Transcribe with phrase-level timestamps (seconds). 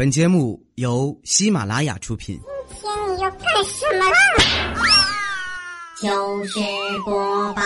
[0.00, 2.40] 本节目由喜马拉雅出品。
[2.80, 4.16] 今天你要干什么啦？
[6.00, 6.58] 糗事
[7.04, 7.62] 播报。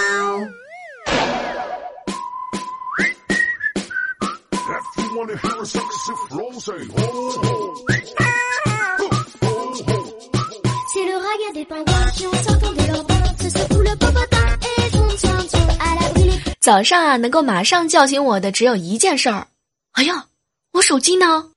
[16.60, 19.46] 早上啊，能够马上叫醒我的只有一件事儿。
[19.92, 20.27] 哎呀，
[20.73, 21.52] 我手机呢？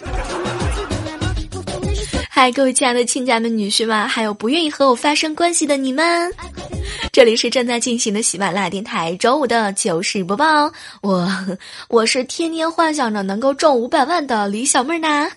[2.28, 6.32] 嗨，各位亲爱的亲家们、女婿们，还有不愿意和我发生关系的你们，
[7.12, 10.72] 这里是正在进行的喜马拉雅电台周五的糗事播报。
[11.02, 11.28] 我
[11.88, 15.30] 我是天天幻想着能够中五百万的李小妹儿呢。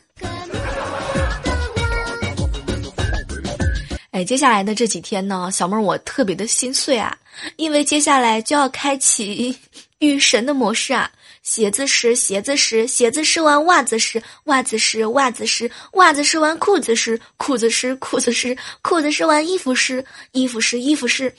[4.12, 7.18] 哎，接下来的这几天呢，小妹儿我特别的心碎啊，
[7.58, 9.58] 因为接下来就要开启
[10.00, 11.12] 遇神的模式啊。
[11.44, 21.36] 鞋子湿，鞋子湿，鞋子湿完袜子湿，袜子湿，袜子湿，袜子湿完裤子湿，裤子湿，裤子湿，裤子湿完衣服湿，衣服湿，衣服湿，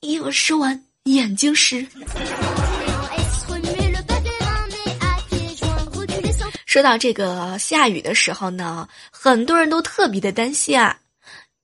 [0.00, 1.84] 衣服湿完眼睛湿。
[6.64, 10.96] 说到这个下雨的时候呢，很多人都特别的担心啊。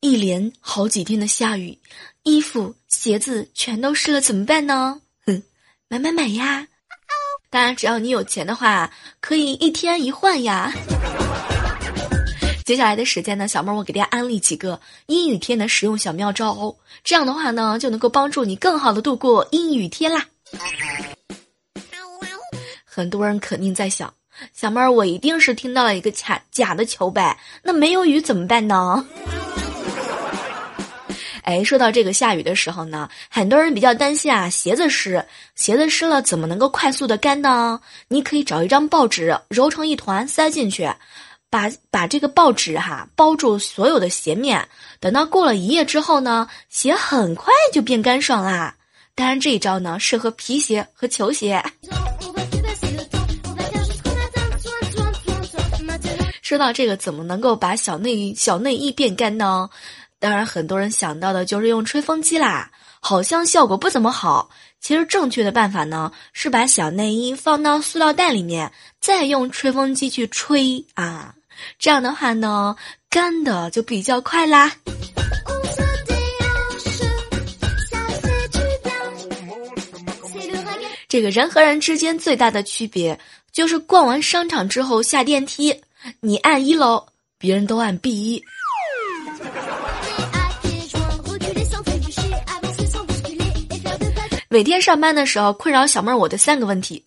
[0.01, 1.79] 一连好几天的下雨，
[2.25, 5.01] 衣服、鞋子全都湿了，怎么办呢？
[5.25, 5.42] 哼，
[5.89, 6.67] 买买买呀！
[7.55, 10.73] 当然，只要你有钱的话，可以一天一换呀。
[12.65, 16.75] 接下来的时间呢，小妹儿我给大家安利几个阴雨天的实用小妙招哦。
[17.05, 20.27] 这样的话呢，就能够帮助你更好的度过阴雨天啦。
[22.85, 24.13] 很多人肯定在想，
[24.53, 29.07] 小妹儿我一定是听到了一个假假的求呗，那没有雨怎么办呢？
[31.45, 37.78] 哎，说到这个下雨的时候呢，很多人比较担心啊，鞋子湿，鞋子湿了怎么能够快速的干呢？
[38.09, 40.91] 你可以找一张报纸揉成一团塞进去，
[41.51, 44.67] 把把这个报纸哈包住所有的鞋面，
[45.01, 48.74] 等到过了一夜之后呢，鞋很快就变干爽啦。
[49.14, 51.63] 当然这一招呢适合皮鞋和球鞋。
[56.40, 59.69] 说到这个，怎么能够把小内小内衣变干呢？
[60.24, 64.48] 当然，很多人想到的就是用吹风机啦，好像效果不怎么好。
[64.80, 71.34] 其实正确的办法呢，是把小内衣放到塑料袋里面，再用吹风机去吹啊，
[71.79, 72.74] 这样的话呢，
[73.11, 74.73] 干的就比较快啦。
[81.07, 83.20] 这个人和人之间最大的区别，
[83.52, 85.83] 就是逛完商场之后下电梯，
[86.20, 87.08] 你按一楼，
[87.39, 88.42] 别人都按 B 一。
[94.55, 97.05] 每天上班的时候，困扰小妹儿我的三个问题：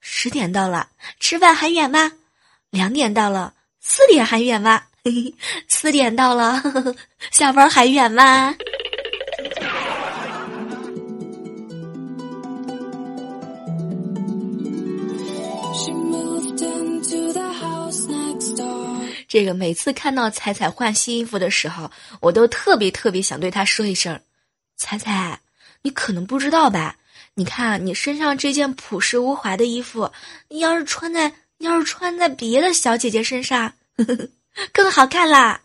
[0.00, 0.88] 十点到了，
[1.20, 2.10] 吃饭还远吗？
[2.70, 4.82] 两点到了，四点还远吗？
[5.68, 6.60] 四点到了，
[7.30, 8.52] 下班还远吗？
[19.28, 21.88] 这个每次看到彩彩换新衣服的时候，
[22.18, 24.20] 我都特别特别想对她说一声
[24.76, 25.38] ：“彩彩。”
[25.82, 26.96] 你可能不知道吧？
[27.34, 30.10] 你看你身上这件朴实无华的衣服，
[30.48, 34.28] 你要是穿在要是穿在别的小姐姐身上，呵 呵
[34.72, 35.60] 更好看啦。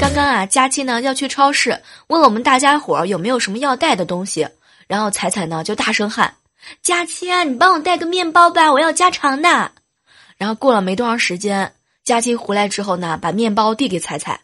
[0.00, 4.48] 刚刚啊，佳期呢要去超市，问我们大家伙有没有什么要带的东西，
[4.88, 6.34] 然后彩彩呢就大声喊
[6.82, 9.70] ：“佳期啊，你帮我带个面包吧，我要加长的。”
[10.38, 14.40] 然后过了没多长时间，佳琪回来之后呢，把面包递给彩彩，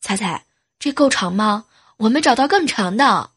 [0.00, 0.42] 彩彩，
[0.78, 1.66] 这够长吗？
[1.98, 3.28] 我没找到更长的。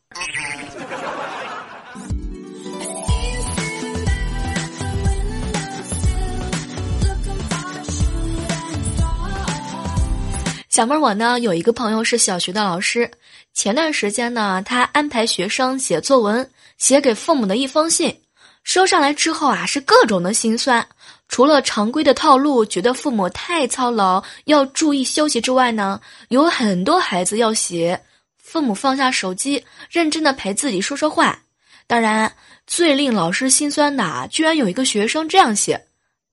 [10.69, 13.11] 小妹儿，我呢有一个朋友是小学的老师，
[13.53, 18.21] 前段时间呢，他安排学生写作文，写给父母的一封信，
[18.63, 20.87] 收上来之后啊，是各种的心酸。
[21.29, 28.01] 除了常规的套路，觉得父母太操劳，要注意休息之外呢，有很多孩子要写
[28.37, 31.39] 父母放下手机，认真的陪自己说说话。
[31.85, 32.33] 当然，
[32.65, 35.85] 最令老师心酸的，居然有一个学生这样写：“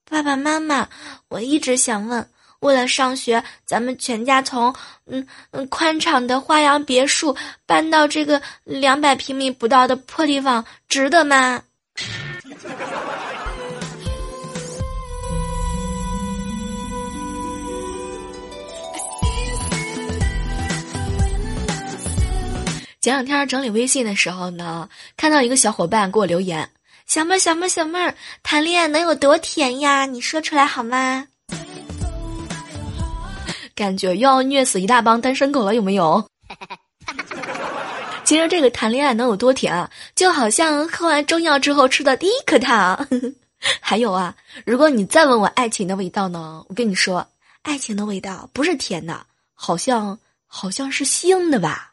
[0.09, 0.89] 爸爸妈妈，
[1.29, 2.27] 我一直想问，
[2.59, 7.35] 为了上学，咱们全家从嗯嗯宽敞的花园别墅
[7.67, 11.61] 搬到这个两百平米不到的破地方，值得吗？”
[23.07, 26.69] 前两天整理微信的时候呢，看到一个小伙伴给我留言
[27.07, 28.13] ：“小妹儿，小妹儿，小妹儿，
[28.43, 30.05] 谈恋爱能有多甜呀？
[30.05, 31.25] 你说出来好吗？”
[33.73, 36.29] 感觉又要虐死一大帮单身狗了，有没有？
[38.25, 39.89] 其实这个谈恋爱能有多甜啊？
[40.13, 43.07] 就好像喝完中药之后吃的第一颗糖。
[43.79, 46.61] 还有啊，如果你再问我爱情的味道呢？
[46.67, 47.25] 我跟你说，
[47.61, 51.86] 爱情的味道不是甜的，好像好像是腥的吧。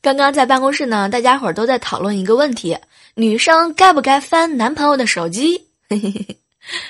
[0.00, 2.78] 刚刚在办公室呢，大家伙儿都在讨论一个问题：
[3.14, 5.66] 女生该不该翻男朋友的手机？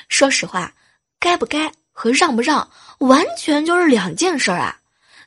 [0.09, 0.75] 说实话，
[1.19, 2.69] 该不该和让不让
[2.99, 4.77] 完全就是两件事儿啊。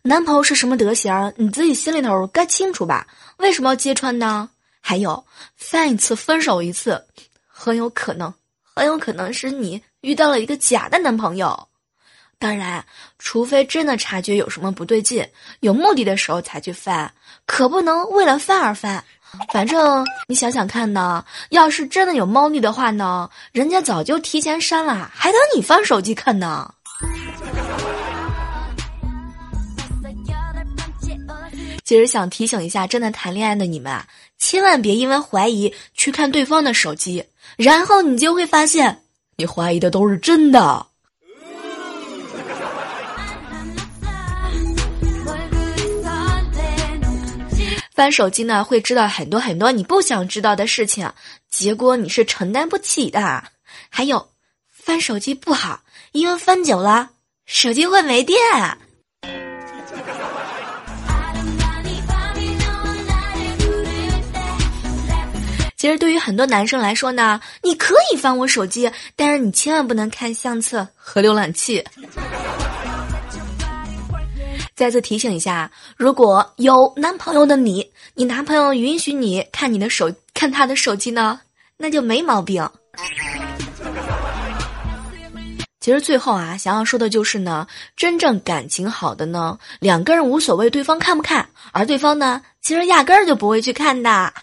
[0.03, 3.07] 男朋友是什么德行，你自己心里头该清楚吧？
[3.37, 4.49] 为什么要揭穿呢？
[4.81, 5.25] 还有，
[5.55, 7.03] 翻一次分手一次，
[7.47, 8.31] 很有可能，
[8.79, 11.67] 很有可能是你遇到了一个假的男朋友。
[12.37, 12.81] 当然，
[13.17, 15.27] 除非真的察觉有什么不对劲，
[15.59, 17.13] 有目的的时候才去翻，
[17.45, 19.03] 可不能为了翻而翻。
[19.51, 26.73] 反正你想想看呢，要是真的有猫腻的话呢，人家早就提前删了，还等你翻手机看呢。
[31.83, 34.07] 其实想提醒一下正在谈恋爱的你们啊，
[34.39, 37.23] 千万别因为怀疑去看对方的手机，
[37.57, 39.03] 然后你就会发现，
[39.35, 40.87] 你怀疑的都是真的。
[47.93, 51.11] 翻手机呢，会知道很多很多你不想知道的事情，
[51.49, 53.43] 结果你是承担不起的。
[53.89, 54.29] 还有，
[54.69, 55.81] 翻手机不好，
[56.13, 57.09] 因为翻久了，
[57.45, 58.37] 手机会没电。
[65.79, 71.81] 其实对于很多男生来说呢，你可以翻我手机，但是你千万不能看相册和浏览器。
[74.75, 81.39] 再次提醒一下，如果有男朋友的你，你男朋友允许你看你的手看他的手机呢，
[81.77, 82.69] 那就没毛病。
[85.79, 87.65] 其实最后啊，想要说的就是呢，
[87.95, 94.33] 真正感情好的呢，两个人无所谓对方看不看，而对方呢，其实压根儿就不会去看的。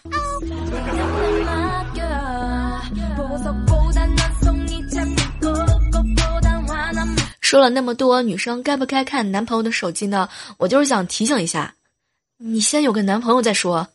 [7.47, 10.27] 说了那么多，女生该不该看男朋友的手机呢？
[10.57, 11.73] 我就是想提醒一下，
[12.37, 13.87] 你先有个男朋友再说。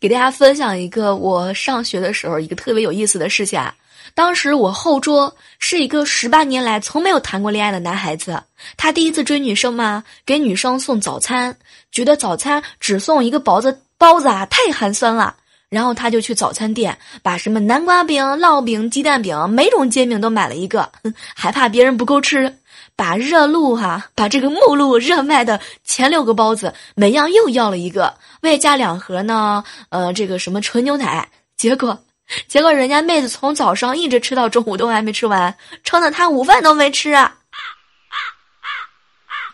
[0.00, 3.74] 给大家分享一个我上学的时候一个特别有意思的事情啊。
[4.14, 8.42] 当时我后桌是一个十八年来从没有谈过恋爱的男孩子，
[8.78, 11.54] 他第一次追女生嘛，给女生送早餐，
[11.92, 15.36] 觉得早餐只送一个包子包子啊太寒酸了。
[15.70, 20.90] 然后他就去早餐店，把什么南瓜饼、烙饼、鸡蛋饼，每种煎饼都买了一个，
[21.34, 22.58] 还怕别人不够吃，
[22.96, 31.28] 把热路哈，把这个目录热卖的前六个包子，每样又要了一个，外加两盒呢，呃，这个什么纯牛奶。
[31.56, 32.02] 结果，
[32.46, 35.54] 结果人家妹子从早上一直吃到中午都还没吃完，
[35.84, 37.34] 撑的他午饭都没吃啊！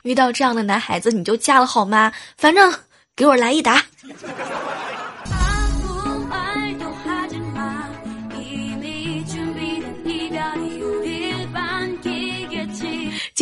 [0.03, 2.13] 遇到这样的男孩子你就嫁了好吗？
[2.37, 2.73] 反正
[3.17, 3.83] 给我来一打。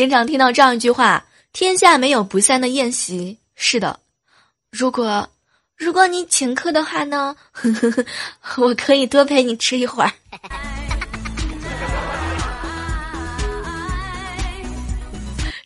[0.03, 4.01] 经常听到这样一句话：“天下没有不散的宴席。”是的，
[4.73, 5.29] 如果
[5.77, 7.37] 如果你请客的话呢，
[8.59, 10.11] 我可以多陪你吃一会儿。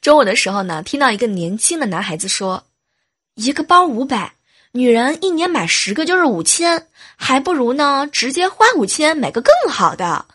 [0.03, 2.63] 中午的时候呢，听到一个年轻的男孩子说
[3.37, 4.35] ：“一个包五百，
[4.73, 10.27] 女人一年买十个就是五千，还不如呢直接花五千买个更好的。”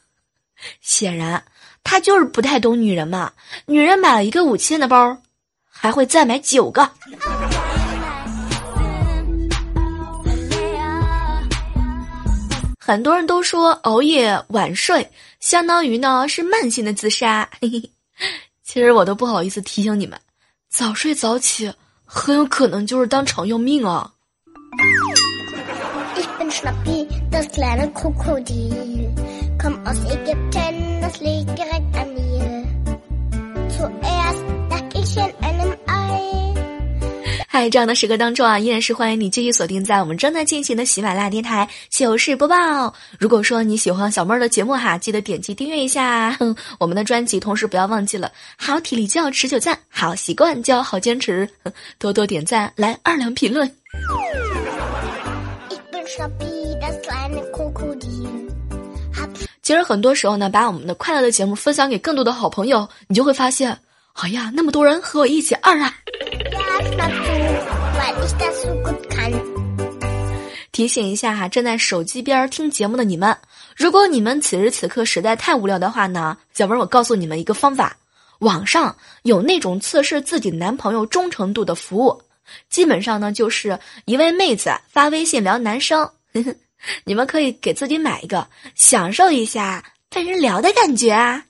[0.82, 1.44] 显然。
[1.84, 3.32] 他就是不太懂女人嘛，
[3.66, 5.18] 女人买了一个五千的包，
[5.70, 6.90] 还会再买九个。
[12.80, 15.10] 很多人都说熬夜晚睡
[15.40, 17.50] 相当于呢是慢性的自杀，
[18.64, 20.20] 其实我都不好意思提醒你们，
[20.70, 21.72] 早睡早起
[22.06, 24.12] 很有可能就是当场要命啊。
[37.48, 42.92] 嗨，这样的时刻当中啊，依然是欢迎你继续锁定在我们正在进行的喜马拉雅电台糗事播报。
[43.20, 46.36] 如果说你喜欢小妹儿的节目哈，记得点击订阅一下。
[46.80, 51.48] 我们的专辑，同时不要忘记了，好体力就要持久战，好习惯就要好坚持，
[52.00, 53.70] 多多点赞，来二两评论。
[59.72, 63.80] 其实很多时候呢，把我们的快乐的节目分享给更多的好朋友，你就会发现，
[64.16, 65.96] 哎呀，那么多人和我一起二啊！
[70.74, 73.34] 提醒一下哈，正在手机边听节目的你们，
[73.78, 77.96] 如果你们此时此刻实在太无聊的话呢，小文我告诉你们一个方法，
[78.40, 82.22] 网上有那种测试自己男朋友忠诚度的服务，
[82.70, 86.12] 基本上呢就是一位妹子发微信聊男生，
[87.04, 91.44] 你们可以给自己买一个，享受一下被人聊的感觉啊。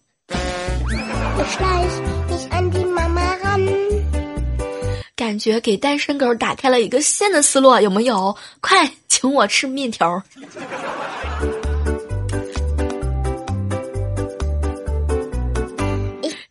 [5.16, 8.36] 感觉给单身狗打开了一个新的思路，有没有？
[8.60, 10.22] 快请我吃面条。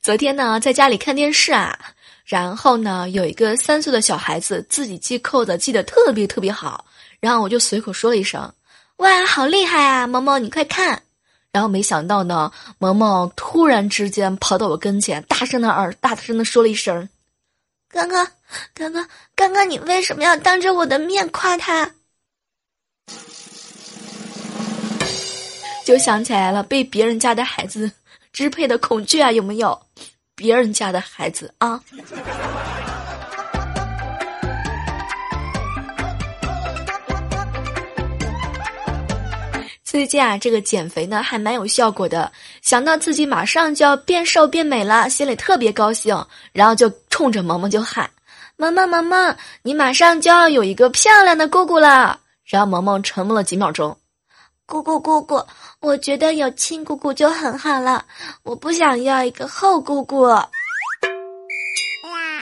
[0.01, 1.79] 昨天呢，在家里看电视啊，
[2.25, 6.85] 然后呢，有一个三岁的小孩子自己系扣子系的特别特别好，
[7.21, 8.51] 然后我就随口说了一声
[9.01, 11.03] ：“哇，好厉害啊，萌萌，你快看！”
[11.53, 17.09] 然后没想到呢，萌萌突然之间跑到我跟前，大声的耳大声的说了一声。
[17.89, 18.29] 刚刚，
[18.75, 21.91] 刚刚，刚刚，你为什么要当着我的面夸他？
[25.87, 27.91] 就想起来了，被别人家的孩子
[28.35, 29.81] 支配的恐惧啊，有没有？
[30.35, 31.83] 别人家的孩子啊。
[39.91, 42.31] 最近啊，这个减肥呢还蛮有效果的。
[42.63, 46.17] 想到自己马上就要变瘦变美了，心里特别高兴，
[46.53, 48.09] 然后就冲着萌萌就喊
[48.57, 53.99] ：“萌萌萌萌，你马上就要有一个漂亮的姑姑了。”然后萌萌沉默了几秒钟
[54.65, 55.45] ：“姑姑姑姑，
[55.81, 58.05] 我觉得有亲姑姑就很好了，
[58.45, 60.25] 我不想要一个后姑姑。”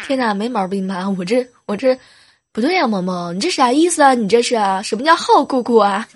[0.06, 1.08] 天哪，没毛病吧？
[1.18, 1.98] 我这我这
[2.52, 4.12] 不对呀，萌萌，你这啥意思啊？
[4.12, 6.06] 你这是什么叫后姑姑啊？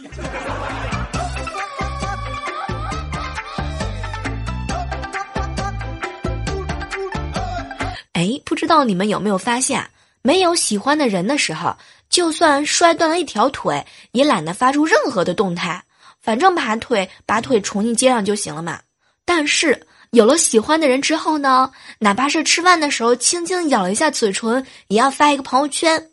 [8.22, 9.84] 哎，不知道你们有没有发现，
[10.22, 11.76] 没有喜欢的人的时候，
[12.08, 15.82] 就算摔断了一条腿，也懒得发出任何的动态，
[16.20, 18.78] 反正把腿把腿重新接上就行了嘛。
[19.24, 26.08] 但是有了喜欢的人之后呢，哪怕是吃饭的时候轻轻咬了一下嘴唇，也要发一个朋友圈，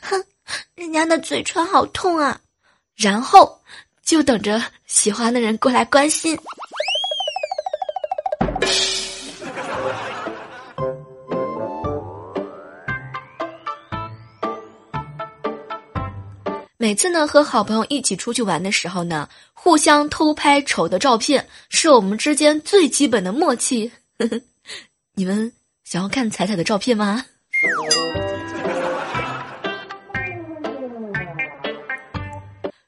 [0.00, 0.24] 哼，
[0.76, 2.40] 人家的嘴唇好痛啊，
[2.96, 3.60] 然后
[4.02, 6.38] 就等着喜欢的人过来关心。
[16.82, 23.92] 每次呢和好朋友一起出去玩的时候呢，互相偷拍丑的照片是我们之间最基本的默契。
[25.14, 25.52] 你们
[25.84, 27.22] 想要看彩彩的照片吗？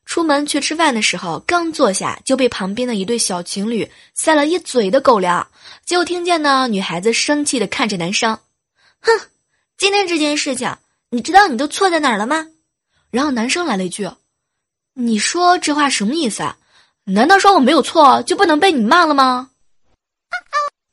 [0.06, 5.46] 出门去吃饭的时候，刚坐下就被旁边的一对小情侣塞了一嘴的狗粮，
[5.84, 8.38] 就听见呢女孩子生气的看着男生
[9.02, 9.12] ：“哼，
[9.76, 10.74] 今天这件事情，
[11.10, 12.46] 你知道你都错在哪儿了吗？”
[13.12, 14.10] 然后男生来了一句
[14.94, 16.56] ：“你说这话什么意思啊？
[17.04, 19.50] 难道说我没有错就不能被你骂了吗？”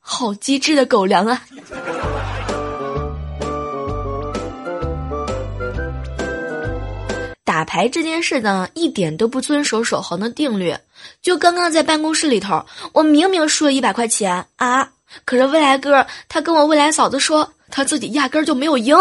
[0.02, 1.42] 好机智的狗粮啊！
[7.46, 10.76] 打牌这件事呢，一点都不遵守守恒的定律。
[11.22, 14.92] 就刚刚在办公室里头，我明明输了一百块钱啊，
[15.24, 18.98] 可是未来哥他跟我未来嫂子说，他自己压根儿就没有赢。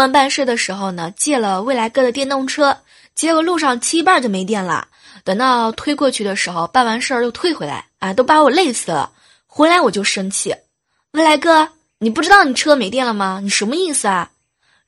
[0.00, 2.76] 门办事的时候呢，借了未来哥的电动车，
[3.14, 4.88] 结果路上骑一半就没电了。
[5.24, 9.12] 等到推过去的时候，办完事儿又退回来，啊，都把我累死了。
[9.46, 10.54] 回来我就生气，
[11.12, 13.40] 未来哥，你不知道你车没电了吗？
[13.42, 14.30] 你什么意思啊？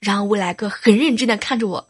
[0.01, 1.87] 然后未来哥很认真的看着我，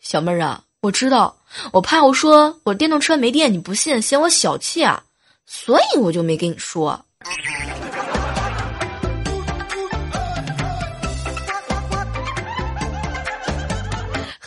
[0.00, 1.34] 小妹儿啊，我知道，
[1.72, 5.02] 我怕我说我电动车没电你不信，嫌我小气啊，
[5.46, 7.04] 所以我就没跟你说。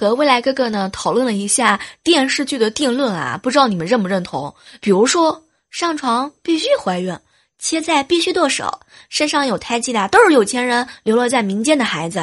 [0.06, 4.54] 和未来哥哥呢讨论了一下电视剧的定论啊，不知道你们认不认同？
[4.80, 7.18] 比如说上床必须怀孕，
[7.58, 12.22] 切菜必须剁手，身上有胎记的都是有钱人，流落在民间的孩子。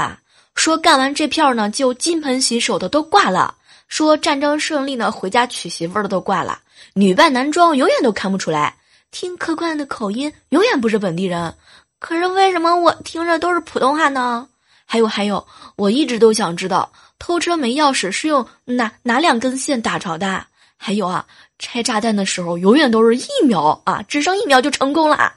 [0.54, 3.56] 说干完这票呢就金盆洗手的都挂了。
[3.88, 6.60] 说战争胜利呢回家娶媳妇的都挂了。
[6.94, 8.76] 女扮男装永远都看不出来，
[9.10, 11.52] 听客官的口音永远不是本地人。
[11.98, 14.46] 可是为什么我听着都是普通话呢？
[14.86, 15.44] 还有还有，
[15.76, 16.92] 我一直都想知道。
[17.22, 20.44] 偷车没钥匙是用哪哪两根线打着的？
[20.76, 21.24] 还有啊，
[21.56, 25.32] 拆炸弹的时候永远都是一秒啊，只剩一秒就成功了。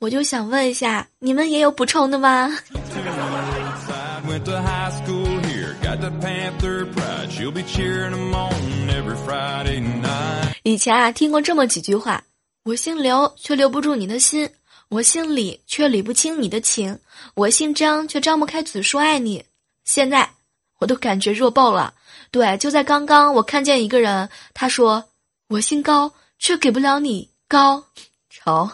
[0.00, 2.52] 我就想问一下，你们也有补充的吗？
[10.64, 12.20] 以前啊，听过这么几句话：
[12.64, 14.44] 我姓刘，却留不住你的心；
[14.88, 16.96] 我姓李，却理不清你的情；
[17.36, 19.44] 我姓张，却张不开嘴说爱你。
[19.84, 20.28] 现在，
[20.78, 21.94] 我都感觉弱爆了。
[22.30, 25.04] 对，就在刚刚，我看见一个人，他说
[25.48, 27.84] ：“我姓高，却给不了你高
[28.28, 28.70] 潮。”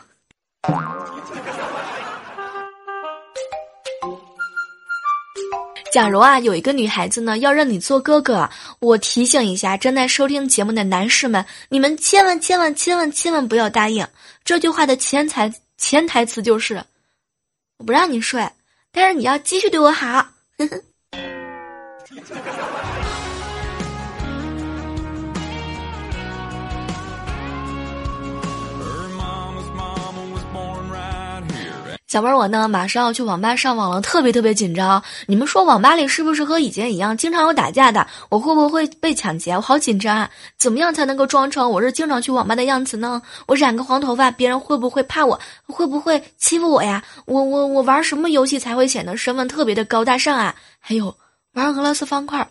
[5.92, 14.04] 假如啊，有一个女孩子呢要认你做哥哥，我提醒一下正在收听节目的男士们，你们千万千万千万千万不要答应。
[14.42, 16.84] 这句话的潜台潜台词就是，
[17.78, 18.50] 我不让你睡，
[18.90, 20.26] 但是你要继续对我好。
[32.06, 35.02] 小妹儿，我呢马上要去网吧上网了，特别特别紧张。
[35.26, 38.06] 你们说网吧里是不是和以前一样，经常有打架的？
[38.28, 39.50] 我会不会被抢劫？
[39.56, 40.30] 我好紧张啊！
[40.56, 43.20] 怎么样才能够装成我是经常去网吧的样子呢？
[43.46, 45.40] 我染个黄头发，别人会不会怕我？
[45.66, 47.02] 会不会欺负我呀？
[47.24, 50.54] 我我我玩什么游戏才会显得身份特别的高大上啊？
[50.78, 51.12] 还有
[51.54, 52.46] 玩俄罗斯方块，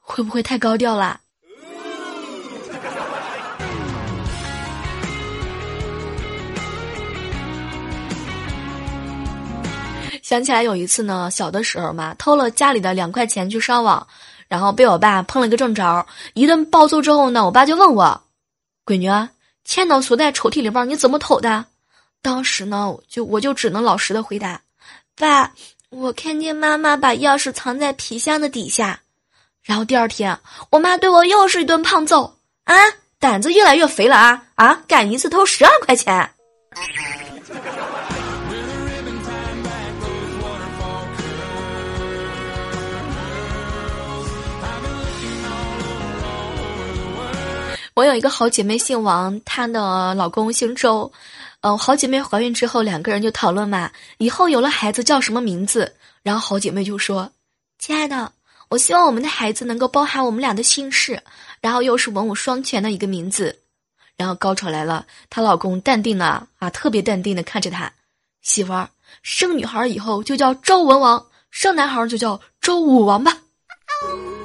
[0.00, 1.20] 会不会太高调了？
[10.22, 14.06] 想起来有一次呢，小的时候嘛，偷了家里的两块钱去上网，
[14.46, 18.22] 然后被我爸碰了个正着，一顿暴揍之后呢，我爸就问我
[18.86, 19.10] ：“闺女，
[19.64, 21.64] 钱都锁在抽屉里边，你怎么偷的？”
[22.22, 24.60] 当时呢，就我就只能老实的回答
[25.18, 25.52] ：“爸，
[25.96, 29.00] 我看见妈妈把钥匙藏在皮箱的底下。”
[29.62, 30.38] 然后第二天，
[30.70, 32.74] 我妈对我又是一顿胖揍：“啊，
[33.18, 36.30] 胆子越来越肥了啊啊，敢一次偷十二块钱！”
[47.94, 51.12] 我有一个好姐妹姓王，她的老公姓周，
[51.64, 55.96] 嗯，好姐妹怀孕之后，两个人就讨论嘛，以后有了孩子叫什么名字。
[56.22, 57.32] 然后好姐妹就说
[57.80, 58.30] ：“亲爱的，
[58.68, 61.18] 我希望我们的孩子能够包含我们俩的姓氏，
[61.62, 63.58] 然后又是文武双全的一个名字。”
[64.18, 67.90] 然后高潮来了，她老公淡定的啊，特别淡定的看着她
[68.42, 68.90] 媳妇儿，
[69.22, 73.38] 生女孩以后就叫周文王，生男孩就叫周武王吧。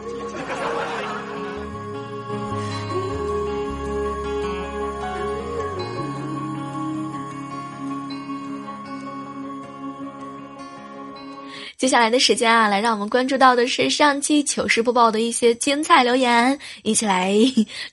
[11.79, 17.33] 接下来的时间啊，来让我们关注到的是上期糗事播报的一些精彩留言，一起来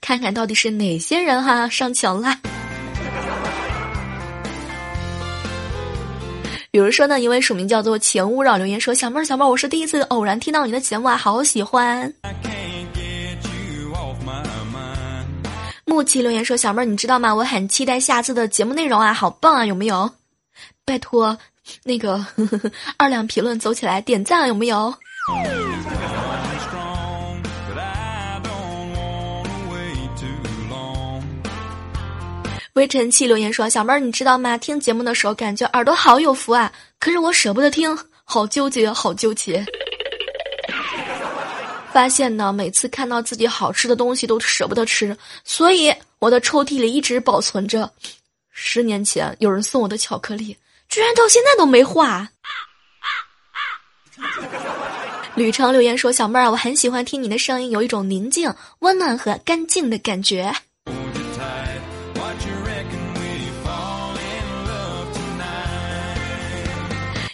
[0.00, 2.36] 看看到底是哪些人哈上糗了。
[6.72, 12.12] 比如说呢，一位署名叫做“情勿扰”留言说：“小妹儿，小妹儿，我是第一次偶然听到你的节目啊，好喜欢。”
[15.86, 17.32] 木七留言说：“小妹儿，你知道吗？
[17.32, 20.10] 我很期待下次的节目内容啊，好棒啊，有没有？
[20.84, 21.38] 拜托。”
[21.82, 22.24] 那个
[22.96, 24.94] 二两评论走起来点赞有没有？
[32.74, 34.58] 微尘气留言说：“小妹儿，你知道吗？
[34.58, 39.64] 听节目的时候感觉耳朵好有福啊，可是我舍不得听，好纠结，好纠结。
[41.90, 47.90] 发现呢，每次看到自己好吃的东西都舍不得吃，所以我的抽屉里一直保存着
[48.50, 50.54] 十年前有人送我的巧克力。”
[50.88, 52.28] 居然到现在都没化。
[55.34, 60.50] 旅程留言说：“小妹儿，我很喜欢听你的声音，有一种宁静、温暖和干净的感觉。”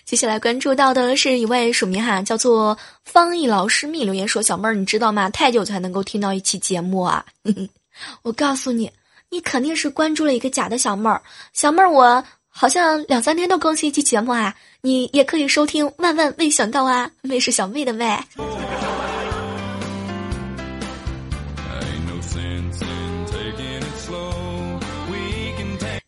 [0.04, 5.30] 接下来关注到的是一位署名哈，叫做方毅老师密留言说：“小妹儿，你知道吗？
[5.30, 7.24] 太久才能够听到一期节目啊！
[8.22, 8.90] 我告诉你，
[9.30, 11.22] 你肯定是关注了一个假的小妹儿。
[11.52, 14.54] 小妹儿，我。”好像两三天都更新一期节目啊！
[14.82, 15.90] 你也可以收听。
[15.96, 18.16] 万万没想到啊，妹是小妹的妹。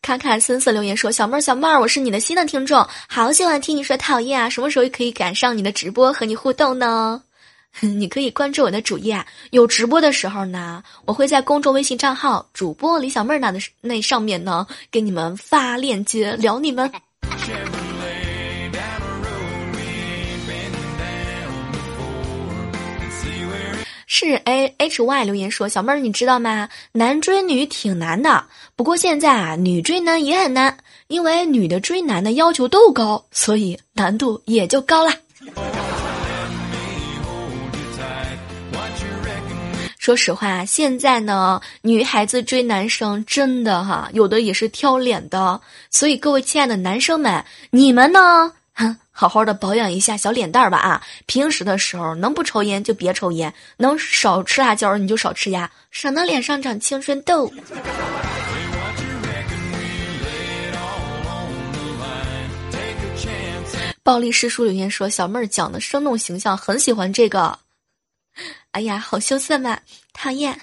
[0.02, 4.50] 卡卡森瑟留言说：“小妹儿，小妹儿，我是你的新的听众，好喜欢听你说讨厌啊！
[4.50, 7.22] 什么时候可以赶上你的直播和你互动呢？”
[7.80, 16.90] 你可以关注我的主页，有直播的时候呢，我会在公众微信账号“主播李小妹儿”那的那上面呢，给你们发链接聊你们。
[24.06, 26.68] 是 A H Y 留言说：“小妹儿，你知道吗？
[26.92, 28.44] 男追女挺难的，
[28.76, 30.78] 不过现在啊，女追男也很难。
[31.08, 35.12] 因为女的追男的要求都高，所以难度也就高了。
[40.04, 45.58] 说实话，现在呢，女孩子追男生真的哈，有的也是挑脸的。
[45.88, 51.02] 所以各位亲爱的男生们，你们呢，哼，好好的保养一下小脸蛋儿吧啊！
[51.24, 57.50] 平时的时候能不抽烟就别抽烟，能少吃辣椒你就少吃呀，省得脸上长青春痘。
[64.02, 67.58] 暴力师叔留言说：“小妹儿讲的生动形象，很喜欢这个。”
[68.72, 69.78] 哎呀，好羞涩嘛，
[70.12, 70.58] 讨厌。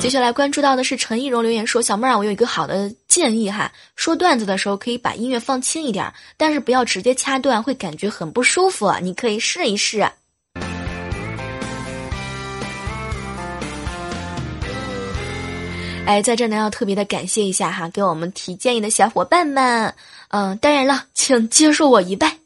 [0.00, 8.92] 接下来关注到的是陈艺荣留言说：“小妹儿啊，我有一个好的建议哈，说段子的时候可以把音乐放轻一点，但是不要直接掐断，会感觉很不舒服。
[9.00, 10.04] 你可以试一试。”
[16.04, 19.94] 哎，在这呢要特别的感谢一下哈，给我们提建议的小伙伴们。
[20.28, 22.36] 嗯，当然了，请接受我一拜。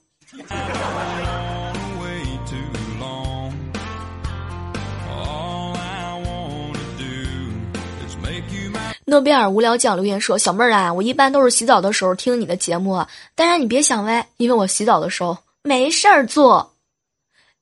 [9.09, 16.75] 诺贝尔无聊奖留言说：“小妹儿啊，我一般都是洗澡的时候听你的节目，当然你别想歪，因为我洗澡的时候没事儿做。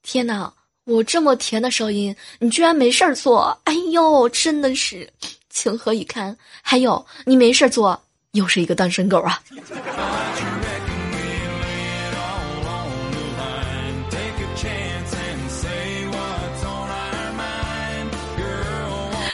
[0.02, 0.52] 天哪，
[0.86, 3.58] 我这么甜的声音，你居然没事儿做？
[3.64, 5.08] 哎呦，真的是
[5.54, 6.36] 情何以堪！
[6.60, 7.98] 还有，你没事做，
[8.32, 9.40] 又是一个单身狗啊！”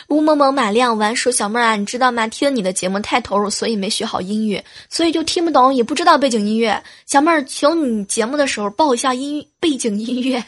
[0.09, 2.27] 吴萌萌马亮玩说：“小妹儿啊，你知道吗？
[2.27, 6.81] 听你的节目太投入，所以没学好音乐，所以就听不懂，也不知道背景音乐。
[7.07, 10.45] 小妹儿，求你节目的时候报一下音背景音乐。”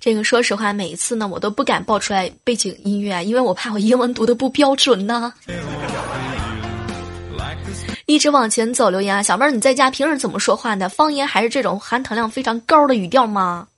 [0.00, 5.32] 这个说实话，每一次呢，我都不敢报出来背景音乐，因为我怕我英文读的不标准呢。
[8.06, 10.88] 一直往前走，留言啊，小妹儿，你在家平时怎么说话的？
[10.88, 13.68] 方言还是这种含糖量非常高的语调吗？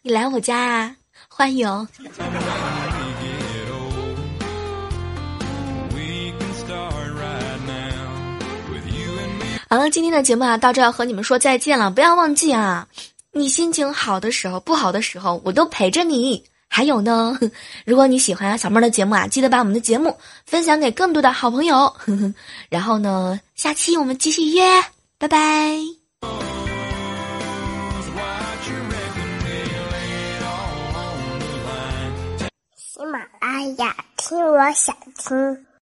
[0.00, 0.96] 你来我家啊，
[1.28, 1.68] 欢迎。
[9.68, 12.88] 好了，今天的节目啊，到这要和你们说再见了，不要忘记啊，
[13.34, 16.44] 你心情好的时候，不好的时候，我都陪着你。
[16.68, 17.38] 还有呢，
[17.86, 21.94] 如果你喜欢小妹儿的节目啊，记得把我们的节目分享给更多的好朋友。
[22.68, 24.62] 然后呢，下期我们继续约，
[25.18, 25.78] 拜拜。
[32.76, 35.66] 喜马拉雅，听我想听。